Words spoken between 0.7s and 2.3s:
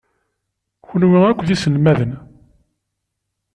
Kenwi akk d iselmaden.